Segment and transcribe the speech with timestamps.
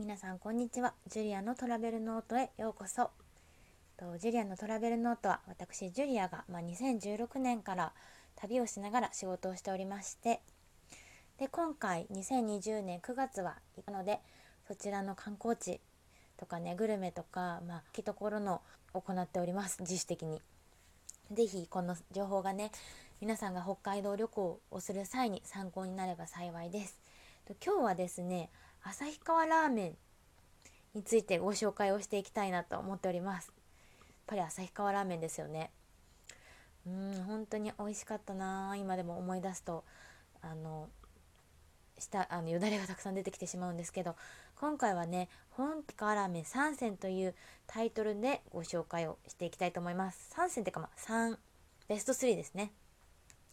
[0.00, 0.94] 皆さんこんにちは。
[1.08, 3.10] ジュリアのトラベルノートへようこそ。
[3.98, 7.92] とジュリアのトラベルノートは私ジュリアが、まあ、2016年から
[8.34, 10.40] 旅をしながら仕事をしておりまして
[11.38, 14.20] で今回2020年9月は行くので
[14.66, 15.80] そちらの観光地
[16.38, 18.62] とかねグルメとかまあきところの
[18.94, 19.82] 行っております。
[19.82, 20.40] 自主的に。
[21.30, 22.72] 是非この情報がね
[23.20, 26.98] 皆さんが北海道旅行をする際に参考になれば幸いです。
[27.64, 28.50] 今日はですね
[28.82, 29.96] 旭川ラーメン
[30.94, 33.48] についてご紹介をしていきたいなと思っております。
[33.48, 35.70] やっぱり旭川ラーメンですよね。
[36.86, 38.74] うん本当に美味しかったな。
[38.76, 39.84] 今でも思い出すと
[40.42, 40.88] あの
[41.98, 44.16] したあのよだれがたくさん出てきてしまうんですけど
[44.56, 47.34] 今回はね「本川ラーメン3選」という
[47.66, 50.32] タイトルでご紹介をしていきたいと思います。
[50.34, 51.38] 3選ってかまあ3
[51.88, 52.72] ベスト3ですね。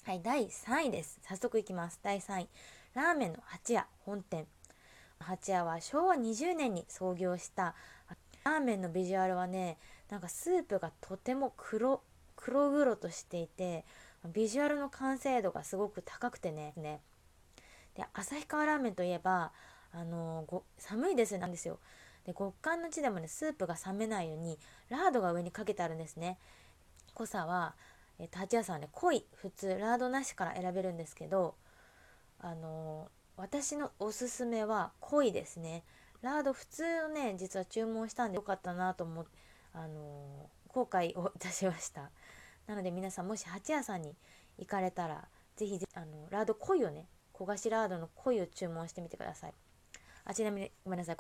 [0.04, 1.20] はい第3位です。
[1.24, 2.00] 早速いきます。
[2.02, 2.50] 第3位。
[2.98, 4.48] ラーメンの八屋本店。
[5.20, 7.76] 八屋は昭和20年に創業した。
[8.44, 9.78] ラーメンのビジュアルはね
[10.10, 12.02] なんかスープがとても黒
[12.36, 13.86] 黒々としていて
[14.34, 16.74] ビジュアルの完成度がすごく高くてね。
[16.76, 17.02] ね
[17.94, 19.52] で旭川ラーメンといえば
[19.94, 21.78] あのご寒いですなんですよ。
[22.26, 24.58] で極寒の地でもねスープが冷めないように
[24.90, 26.40] ラードが上にかけてあるんですね。
[27.14, 27.76] 濃さは、
[28.18, 31.54] えー、八屋さんはね濃い普通ラードなしから選べるんですけど
[32.40, 35.84] あの私のおすすめは濃いですね。
[36.22, 39.32] ラード普通をね実は注文したんでよかったなと思って
[39.74, 42.10] あの後悔をいたしました。
[42.66, 44.16] なので皆さんもし八屋さんに
[44.58, 49.54] 行かれたら是非あのラード濃いをね焦がしラードの濃いを注文してみてください。
[50.26, 51.18] あちなみにごめんなさい。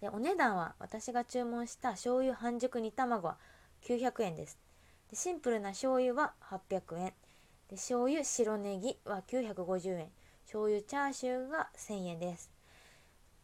[0.00, 3.38] でお値段は私が注文した醤油半熟煮卵は
[3.84, 4.58] 900円です。
[5.10, 7.14] でシンプルな醤油は800円。
[7.72, 10.08] で醤油白ネギは950円
[10.44, 12.50] 醤油チャーシューが1000円です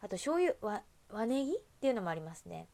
[0.03, 2.67] あと醤油和和ネギっていうのもありますね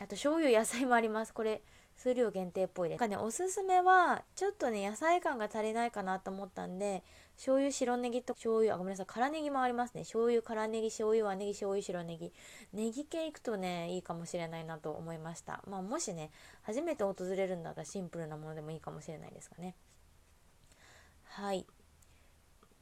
[0.00, 1.62] あと醤油野菜もありますこれ
[1.94, 2.98] 数量限定っぽいです。
[3.00, 7.02] かね、おすすめは、ちょっとね、野菜感が足りないかなと思ったんで、
[7.34, 10.02] 醤油白ネギと醤油、あ、ごめんなさい、辛ネギもありますね。
[10.02, 12.32] 醤油、辛ネギ、醤油、和ネギ、醤油、白ネギ。
[12.72, 15.60] ネギ系いくとね、いいかもしれないなと思いました。
[15.66, 16.30] まあ、もしね、
[16.62, 19.74] 初めて訪れるんだったらシンプルなものでもいいかもしれないですかね。
[21.40, 21.64] はい。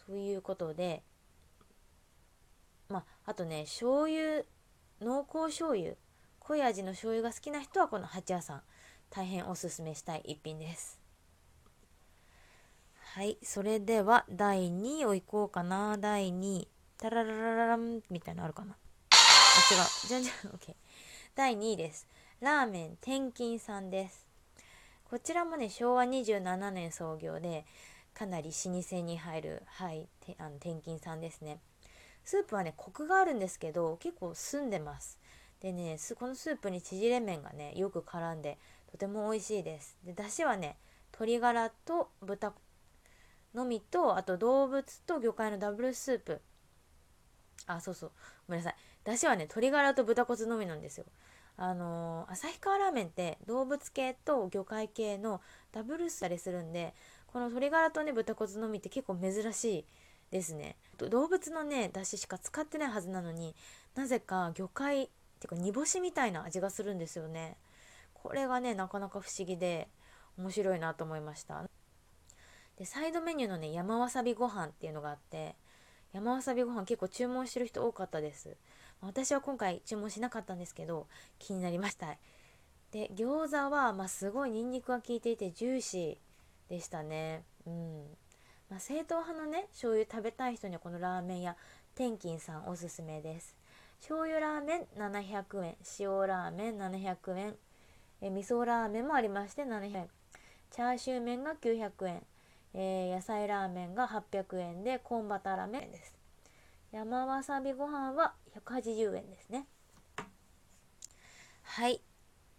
[0.06, 1.02] ということで、
[2.88, 4.44] まあ、あとね、醤油、
[5.02, 5.92] 濃厚醤油、
[6.38, 8.62] 濃い味の醤油が好きな人はこの八屋さん。
[9.10, 10.98] 大変おすすめしたい一品です。
[13.14, 13.36] はい。
[13.42, 15.98] それでは第2位をいこうかな。
[15.98, 16.68] 第2位。
[16.96, 18.00] タラララララン。
[18.08, 18.74] みたいなのあるかな。
[19.10, 20.08] あ違う。
[20.08, 20.74] じゃんじゃん OK
[21.34, 22.08] 第2位です。
[22.40, 24.26] ラーメン天金さんです。
[25.04, 27.66] こちらもね昭和27年創業で
[28.16, 31.60] かなり老舗に入るはいあの天金さんですね。
[32.24, 35.18] スープはねコクがあるんですけど結構澄んでます。
[35.60, 38.58] でねこのスープに縮れ麺がねよく絡んで
[38.90, 39.98] とても美味しいです。
[40.02, 40.78] で出汁はね
[41.12, 42.54] 鶏ガラと豚
[43.54, 46.40] のみとあと動物と魚介のダブルスープ。
[47.66, 48.10] あそうそう。
[48.48, 48.76] ごめんなさい。
[49.04, 51.04] 出汁はね鶏ガラと豚骨のみなんですよ。
[51.58, 55.40] あのー、旭川ラーメンって動物系と魚介系の
[55.72, 56.94] ダブルスたりするんで
[57.26, 59.84] この鶏ガラとね豚骨のみって結構珍しい
[60.30, 60.76] ですね。
[60.98, 63.54] 動物のね出汁しか使ってないはずなのに
[63.94, 67.56] なぜか魚介っていうか煮干しみたいな味がするんですよね。
[68.14, 69.88] これがねなかなか不思議で
[70.38, 71.64] 面白いなと思いました。
[72.76, 75.56] でサイドメニューのね山わさびご飯っていうのがあって
[76.12, 78.56] 山わさびご飯結構注文してる人多かったです。
[79.02, 81.06] 私は今回注文しなかったんですけど
[81.38, 82.16] 気になりました。
[82.92, 86.25] で餃子は、まあ、すごいニンニクが効いていてジューシー。
[86.68, 87.42] でしたね。
[87.66, 88.04] うん。
[88.68, 91.56] まあ、正統派のね醤油食べたい人にはこのラーメン屋
[91.94, 93.56] 天金さんおすすめです。
[94.00, 95.76] 醤油ラーメン700円。
[95.98, 97.54] 塩ラーメン700円。
[98.20, 100.08] え味噌ラーメンもありまして700円。
[100.70, 102.22] チャーシュー麺が900円、
[102.74, 106.14] えー、野菜ラーメンが800円でコンバタラーメンです。
[106.92, 109.66] 山わさびご飯は180円ですね。
[111.62, 112.00] はい。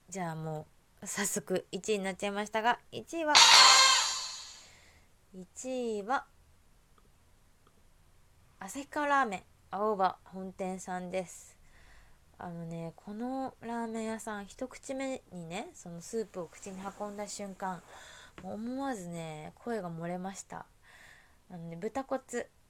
[0.10, 0.68] じゃあも
[1.02, 3.34] う早速1位になっちゃいましたが1位は
[5.36, 6.26] 1位は
[8.60, 11.58] 旭川ラーメン青葉本店さんです。
[12.40, 17.82] あのねこのラーメン屋さん一口目にねそのスープを口に運んだ瞬間
[18.42, 20.66] 思わずね声が漏れました。
[21.52, 22.22] あのね豚骨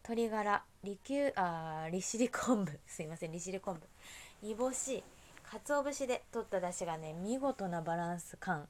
[0.04, 5.04] 鶏ガラ利休あ利尻昆布すいません利尻昆布煮干し
[5.44, 8.68] 鰹節で取った出汁がね見事なバランス感。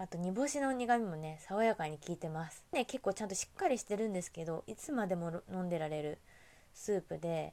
[0.00, 2.64] あと煮干しの苦みもね爽やかに効いてます。
[2.72, 6.18] ね結構ちゃんとしっかりしてるんですけどいつまでも飲んでられる
[6.72, 7.52] スープで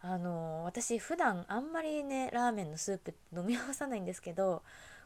[0.00, 4.62] あの私普段あんまりねラーメンのスープ飲み合わさないんですけど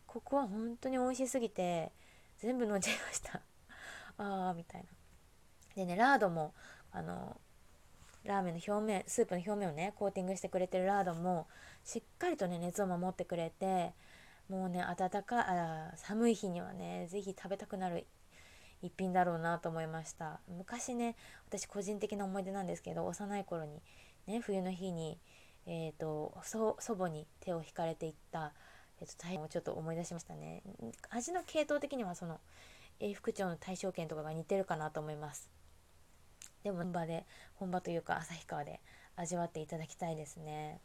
[0.07, 1.93] ここは本当に美味しすぎて
[2.39, 3.43] 全部飲んじゃいました。
[4.17, 4.89] あーみたいな。
[5.77, 6.55] でねラードも
[6.93, 7.39] あの
[8.25, 11.47] ラーメンの表面スープの表面をねコーティングしてくれてるラードも
[11.85, 13.93] しっかりとね熱を守ってくれて
[14.49, 18.07] もうね暖かあ寒い日にはね是非食べたくなる
[18.81, 20.41] 一品だろうなと思いました。
[20.49, 21.17] 昔ね
[21.49, 23.83] 私個人的な思い出なんですけど幼い頃に
[24.27, 25.19] ね冬の日に、
[25.67, 28.53] えーと、祖母に手を引かれていった、
[29.01, 30.63] えーと、大変をちょっと思い出しましたね。
[31.11, 32.41] 味の系統的にはその
[33.01, 35.51] 永福町の大正軒とかが似てるかなと思います。
[36.63, 38.81] でも本場で本場というか旭川で
[39.17, 40.81] 味わっていただきたいですね。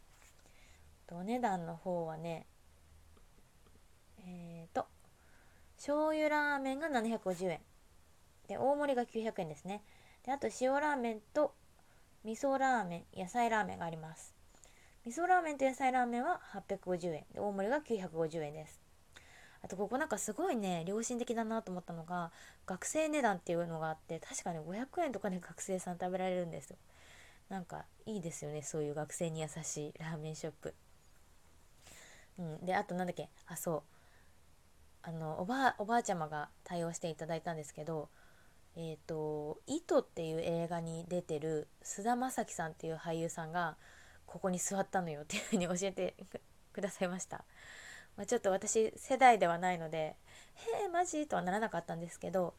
[1.12, 2.46] お値段の方はね
[4.26, 4.86] えっ、ー、と
[5.76, 7.60] 醤油ラーメンが750円。
[8.48, 9.82] で大盛りが900円ですね。
[10.24, 11.54] であと塩ラーメンと
[12.24, 14.34] 味噌ラーメン野菜ラーメンがあります。
[15.04, 17.24] 味噌ラーメンと野菜ラーメンは850円。
[17.32, 18.80] で大盛りが950円です。
[19.62, 22.32] あとここなんかすごいね良心的だなと思ったのが
[22.66, 26.76] 学生値段っていうのがあって確かに500円とかで学生さん食べられるんですよ。
[27.48, 30.74] なんかいいですよねそういう学生に優しいラーメンショップ。
[32.38, 32.66] うん。
[32.66, 33.28] であとなんだっけ？
[33.46, 33.93] あそう。
[35.06, 38.08] あのおばあおばあちゃまが対応していただいたんですけど
[38.74, 43.76] えっ、ー、と「糸」っていう映画に出てる菅田将暉さんっていう俳優さんが
[44.24, 46.14] ここに座ったのよっていうふうに教えて
[46.72, 47.44] くださいました。
[48.16, 50.16] まあ、ちょっと私世代ではないので
[50.80, 52.54] 「へえマジ?」とはならなかったんですけど、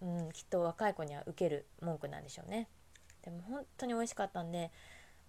[0.00, 2.68] うん、きっと若い子には受ける文句なんでしょうね。
[3.22, 4.70] でも本当に美味しかったんで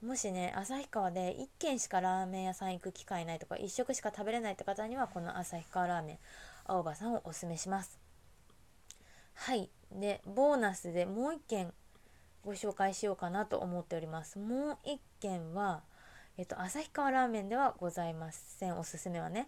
[0.02, 6.18] もしね旭川で1軒しかラーメン屋さん行く機会ないとか1食しか食べれないって方にはこの旭川ラーメン
[6.66, 8.00] 青葉さんをおすすめします。
[9.34, 9.70] はい。
[9.92, 11.74] でボーナスでもう1件
[12.44, 14.38] ご紹介しようかなと思っております。
[14.40, 15.82] もう1件は
[16.38, 18.78] えっと旭川ラーメンではございません。
[18.78, 19.48] おすすめはね。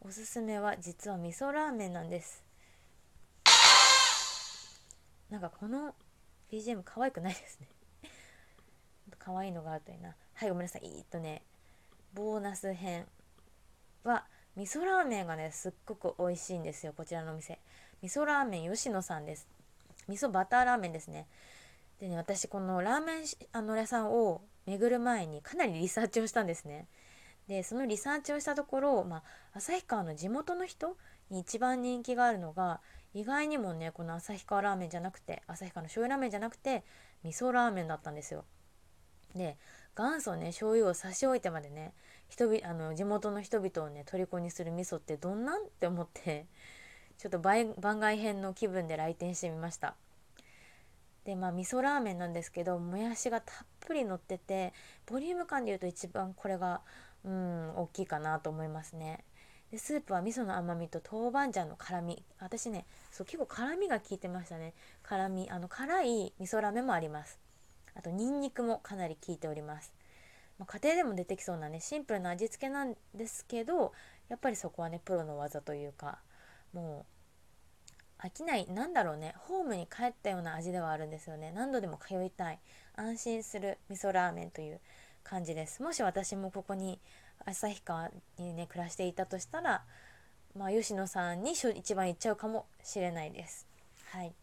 [0.00, 2.42] おすすめは実は味噌ラーメンなんです。
[5.30, 5.94] なんかこの
[6.52, 7.68] BGM 可愛くないですね。
[9.24, 10.14] 可愛いのがあるといいな。
[10.34, 10.82] はいごめんなさい。
[10.84, 11.42] えっとね
[12.14, 13.06] ボーナス編
[14.04, 14.24] は
[14.56, 16.92] 味噌ラーメンがねすっごく美味しいんですよ。
[16.96, 17.58] こちらのお店。
[18.02, 19.48] 味噌ラーメン吉野さんです。
[20.08, 21.26] 味噌バターラーメンですね。
[22.00, 26.86] でね私このラーメンあの屋さんを巡る前にかなりリサーチをしたんですね。
[27.48, 29.22] でそのリサーチをしたところ、まあ、
[29.54, 30.96] 旭川の地元の人
[31.30, 32.80] に一番人気があるのが
[33.12, 36.84] 意外にもねこの旭川ラーメンじゃなくて旭川の醤油ラーメンじゃなくて
[37.22, 38.44] 味噌ラーメンだったんですよ。
[39.34, 39.56] で
[39.96, 41.92] 元祖ね醤油を差し置いてまでね
[42.28, 46.46] 人々あの地元の人々をね虜にする味噌ってどんなんって思って
[47.18, 49.94] ちょっと番外編の気分で来店してみました。
[51.24, 54.74] でまあ味噌ラーメンなんですけどもやしがたっぷり乗ってて
[55.06, 56.82] ボリューム感でいうと一番これが
[57.24, 59.24] うん大きいかなと思いますね。
[59.70, 62.22] でスープは味噌の甘みと豆板醤の辛み。
[62.38, 64.74] 私ねそう結構辛みが効いてましたね。
[65.02, 67.38] 辛みあの辛い味噌ラーメンもあります。
[67.96, 69.92] あとニンニクもかなり効いております、
[70.58, 73.92] ま、家庭でも出てきそうなねシンプルな味付けなんですけど
[74.28, 76.18] やっぱりそこはねプロの技というか
[76.72, 77.14] もう
[78.24, 81.52] 飽きないなんだろうねホームに帰ったような味ではあるんですよね。
[81.54, 82.58] 何度でも通いたい
[82.96, 84.80] 安心する味噌ラーメンという
[85.22, 85.82] 感じです。
[85.82, 87.00] もし私もここに
[87.44, 89.84] 旭川にね暮らしていたとしたら
[90.56, 93.66] まあ吉野さんに一番行っちゃうかもしれないです。
[94.10, 94.34] はい。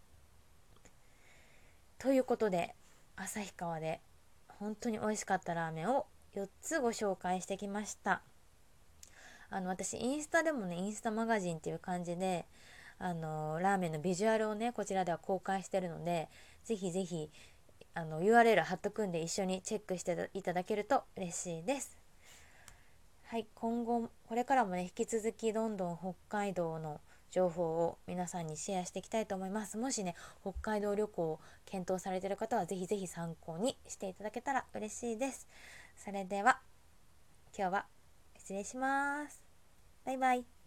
[1.97, 2.75] ということで
[3.15, 4.01] 旭川で
[4.47, 8.21] 本当に美味しかったラーメンを4つご紹介してきました。
[9.49, 12.45] あの私インスタでもねインスタマガジンっていう感じで
[12.99, 16.29] あのラーメンのビジュアルをねこちらでは公開してるので
[16.63, 17.29] ぜひぜひ
[17.93, 21.97] あの URL 貼っとくんで一緒にチェックしていただけると嬉しいです。
[23.25, 27.01] はい今後これからもね引き続きどんどん北海道の
[27.31, 35.47] 情報を皆さんにシェアしていきたいと思いますもしね北海道旅行を検討されている方はぜひぜひ参考にしていただけたら嬉しいです
[35.95, 36.59] それでは
[37.57, 37.85] 今日は
[38.41, 39.43] 失礼します。
[40.05, 40.60] バイバイ。